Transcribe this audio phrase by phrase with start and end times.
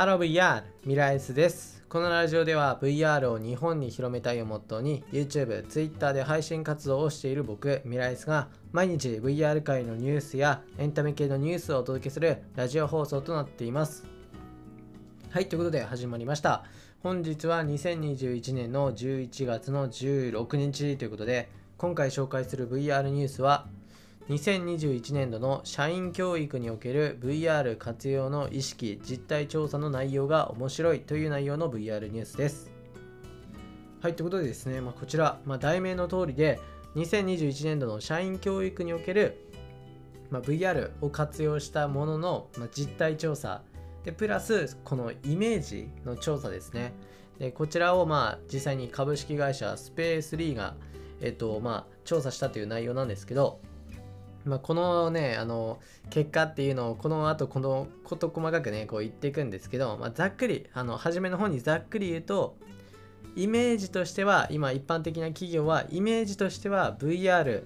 [0.00, 1.84] Hello VR ミライスです。
[1.90, 14.06] このラジオでは VR を日本に広めたいをモットーに YouTube、Twitter で配信活動をしている僕ミライスが毎日 VR 界のニュースやエンタメ系のニュースをお届けするラジオ放送となっています。
[15.28, 16.64] はいということで始まりました。
[17.02, 23.66] 本日は2021年の11月の16日ということで今回紹介する VR ニュースは
[24.30, 32.70] 2021年度の社員教育における VR 活用の意識実態調査の内容が面白いという内容の VR ニュースです。
[34.00, 36.60] はいということでですね、まあ、こちら、まあ、題名の通りで
[36.94, 39.36] 2021年度の社員教育における、
[40.30, 43.62] まあ、VR を活用したものの、ま実態調査。
[44.04, 46.92] でプラスこのイメージの調査ですね。
[47.40, 50.76] でこちらをまあ実際に株式会社スペースリーが、
[51.20, 53.60] えっとまあ、調査したという内容なんですけど
[54.44, 62.56] まあ、このねあの結果っていうのをこの後この事細かくねこう言っていくんですけど、まあ、ざっくりあの初めの方にざっくり言うと
[63.36, 67.64] イメージとしては今一般的な企業はイメージとしては VR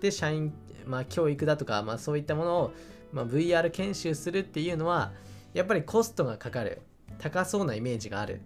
[0.00, 0.52] で社員、
[0.86, 2.72] まあ、教育だとか、まあ、そういったものを、
[3.12, 5.12] まあ、VR 研修するっていうのは
[5.52, 6.80] やっぱりコストがかかる。
[7.18, 8.40] 高そうなイメージがある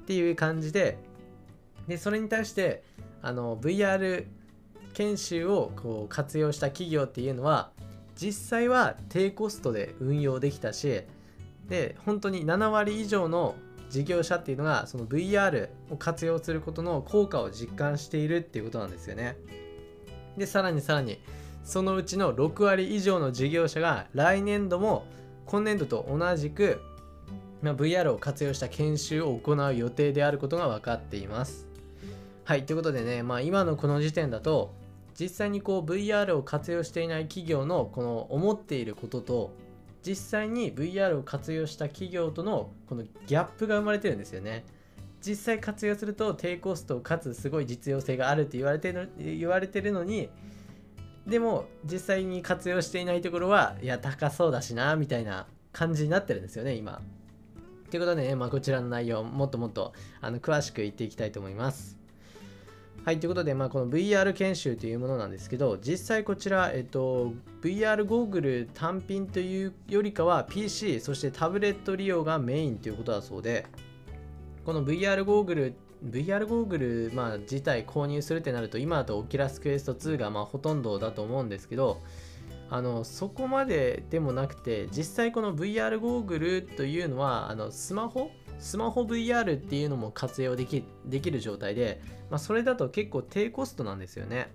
[0.00, 0.98] っていう感じで
[1.88, 2.82] でそれに対して
[3.22, 4.26] あの VR
[4.94, 7.70] 研修をこう活用した企業っていうのは
[8.16, 11.02] 実際は低コストで運用できたし
[11.68, 13.54] で本当に7割以上の
[13.90, 19.36] 事業者っていうのがその VR を活用することの効果を実感しているっていうことなんですよね。
[20.36, 21.20] でさらにさらに
[21.62, 25.06] そのうちの6割以上の事業者が来年度も
[25.46, 26.80] 今年度と同じく、
[27.62, 31.66] まあ、VR を活用した研修を行う予定であることが分かっています。
[32.44, 34.74] はい、ということでね、まあ、今のこの時点だと
[35.18, 39.52] 実際にこう VR を活用していない企業のこの思っていることと
[40.04, 44.64] 実際に VR を活用した企業とのこのギャップが生まれてるんですよね。
[45.26, 50.28] 実際活用すると低コストかつすごい実用性があるって言われてる言われてるのに
[51.26, 57.00] でも実際に活用していないところはいや高そうだしなみたいな感じになってるんですよね今。
[57.90, 62.03] ということでね、まあ、こちらの内容もっともっとあの詳しく言っていきたいと思います。
[63.04, 73.66] はい、ということで、まあ、この VR 研修というものなんですけど、実際こちら、えっと、VR ゴーグル単品というよりかは PC、そしてタブレット利用がメインということだそうで、
[74.64, 75.74] この VR ゴーグル
[76.06, 82.02] VR ゴーグル、まあ、自体購入するってなると今だとオキラスクエスト2がまあほとんどだと思うんですけど
[82.68, 92.00] あのそこまででもなくて実際この VR ゴーグルというのはあのスマホスマホ VR っていうのも活用できできる状態で、
[92.30, 94.50] まあ、それだと結構低コストなんですよね。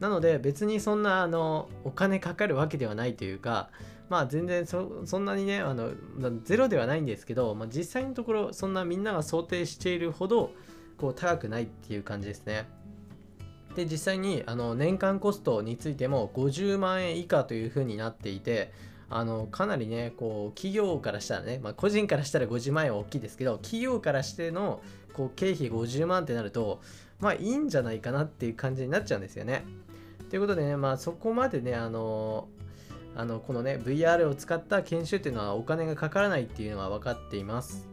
[0.00, 3.70] なので別にそんなあのお金かかるわけではないというか、
[4.08, 5.92] まあ全然そんなにねあの
[6.44, 10.50] ゼロではないんですけど、まあ、実際のところそんなみんなが想定しているほど
[10.98, 12.68] こう高くないっていう感じですね。
[13.74, 18.72] で実際にあの年間コストについても50万円以下というふうになっていて
[19.08, 26.80] あのかなりねこう企業からしたらね、まあ、個人からしたら50万円は大きいですけど企業からしてのこう経費50万ってなると
[27.20, 29.64] まあいいんじゃないかなっていう感じになっちゃうんですよね。
[30.28, 32.48] ということでねまあそこまでねあの
[33.14, 37.88] あのこのね VR を使った研修っていうのはお金がかからないっていうのは分かっています。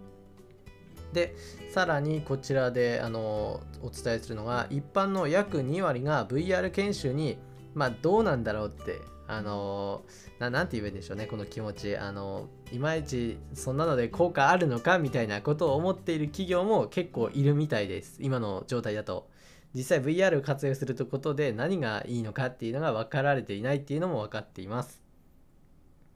[1.13, 1.35] で
[1.71, 7.37] さらにこちらであのお伝えするのが一般の約2割が VR 研修に
[7.75, 8.99] まあどうなんだろうって
[9.35, 10.03] あの
[10.39, 11.97] ななんて言うんでしょうねこの気持ち。
[11.97, 18.17] あのいまいちそんなので効果あるのかみたいなことを思っている企業も結構いるみたいです。
[18.21, 19.29] 今の状態だと。
[19.75, 25.01] 実際 VR を活用することで何がいいのかっていうのが分かられていないっていうのも分かっています。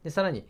[0.04, 0.44] でさらに、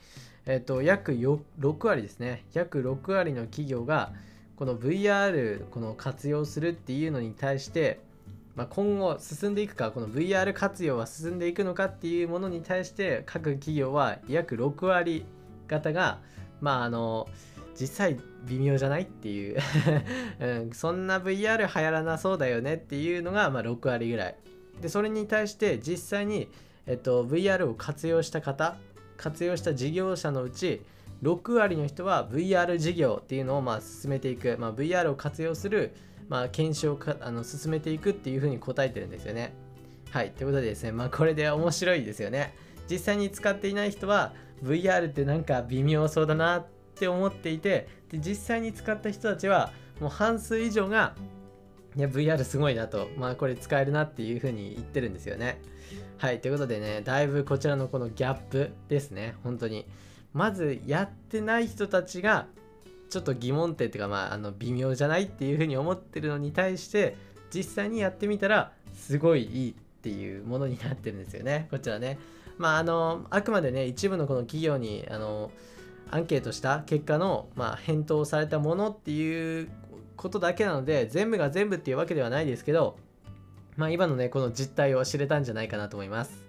[0.45, 2.45] えっ、ー、と約6割ですね。
[2.53, 4.13] 約6割の企業が
[4.57, 8.01] この VR この活用するっていうのに対して
[8.59, 15.25] まあ、今後進んでいくかこの VR 活用は進んでいくのかっていうものに対して各企業は約6割
[15.69, 16.19] 方が
[16.61, 17.29] まああの
[17.81, 19.61] 実際微妙じゃないっていう、
[20.43, 24.37] うん、そんな VR 流行らなそうだよねっていうのが、ま、6割ぐらい。
[24.83, 26.49] でそれに対して実際に、
[26.87, 28.77] えっと、VR を活用した方
[29.17, 30.83] 活用した事業者のうち
[31.23, 35.95] 6割の人は VR 事業っていうのをま進めていく、まあ、VR を活用する
[36.29, 39.55] まあ、検証かあの進めていくっていうふうに答えてるんですよね。
[40.11, 42.55] はい、ということでですね、まあ、これで面白いですよね。
[42.91, 44.33] 実際に使っていない人は
[44.63, 51.15] VR ってなんか微妙そうだなって思っていてで実際に使った人たちはもう半数以上が
[51.97, 55.61] いや VR すごいなと、まあこれ使えるなっていう風に言ってるんですよね。
[56.19, 59.87] はい、ということでね、だいぶこちらのこのギャップですね、本当に。
[60.33, 62.47] まずやってない人たちが
[63.09, 67.17] ちょっと疑問点っていうかまああの微妙じゃないっていうふうに思ってるのに対して
[67.53, 71.69] 実際にやってみたらすごいいいっていうものになってるんですよね。
[71.71, 72.19] こちらね。
[72.59, 75.51] まああのあくまでね一部のこの企業にあの
[76.11, 79.69] アンケートした結果の、まあ、返答されたものっていう
[80.17, 82.97] ことだけなので全部が全部っていうわけではないですけど
[83.77, 86.43] まあ今のねこの実態を知れたんじゃないかなと思います。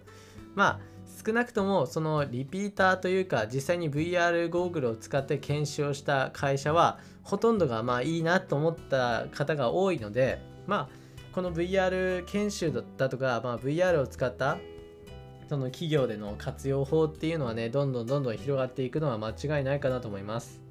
[0.56, 0.80] まあ
[1.26, 14.58] 少なくともそのリピーターというか実際に VR ゴーグルを使って検証した会社はほとんどがまあいいなと思った方が多いのでまあこの VR 研修だとか、まあ、VR を使った
[15.50, 20.62] その企業での活用法っていうのはねどんどんどんどん広がっていくのは間違いないかなと思います、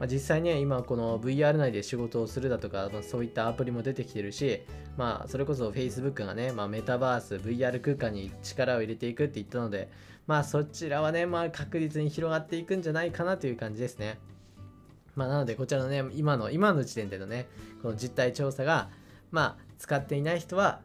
[0.00, 4.62] まあ、実際ね今この VR 内で仕事をするだとか、まあ、そういったアプリも出てきてるし
[4.96, 9.90] まあそれこそ Facebook がね、まあ、メタバース VR 空間に力を入れていくって言ったので
[10.26, 14.18] まあそちらはねまあ確実に広がっていくんじゃないかなという感じですね。
[15.16, 17.46] まあなのでこちらのね今の今の時点でのね
[17.82, 18.88] この実態調査が
[19.30, 20.80] まあ使っていない人は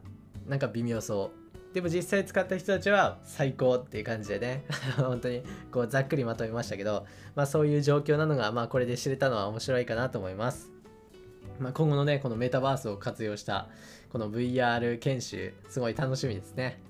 [0.46, 1.45] なんか微妙そう。
[1.76, 4.64] でも実際使った人たちは最高っていう感じでね
[4.96, 10.70] 本当にこうざっくりまとめましたけど、まあ、そういう状況なのが、まあ、これで知れたのは面白いかなと思います。
[11.58, 13.68] まあ、今後のね、このメタバースを活用した
[14.08, 16.80] この VR 研修、すごい楽しみですね。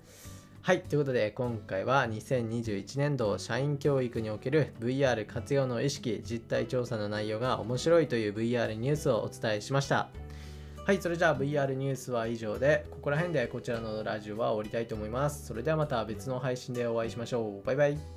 [0.62, 10.10] はい、ということで今回は2021年度社員教育における VR 活用の意識実態調査の内容が面白いという VR ニュースをお伝えしました。
[10.86, 15.44] はい、それじゃあ VR ニュースは以上で、ここら辺でこちらのラジオは終わりたいと思います。
[15.44, 17.66] それではまた別の配信でお会いしましょう。
[17.66, 18.15] バイバイ。